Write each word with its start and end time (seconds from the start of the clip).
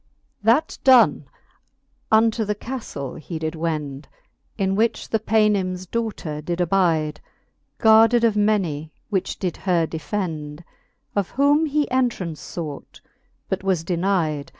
XX. 0.39 0.45
That 0.45 0.77
done, 0.83 1.25
unto 2.11 2.43
the 2.43 2.55
caftle 2.55 3.19
he 3.19 3.37
did 3.37 3.53
wend, 3.53 4.07
In 4.57 4.73
which 4.75 5.07
the 5.09 5.19
Paynims 5.19 5.85
daughter 5.85 6.41
did 6.41 6.59
abide. 6.59 7.21
Guarded 7.77 8.23
of 8.23 8.35
many, 8.35 8.91
which 9.11 9.37
did 9.37 9.57
her 9.57 9.85
defend; 9.85 10.63
Of 11.15 11.29
whom 11.29 11.67
he 11.67 11.85
entraunce 11.91 12.39
fought, 12.55 12.99
but 13.47 13.63
was 13.63 13.83
denide. 13.83 14.49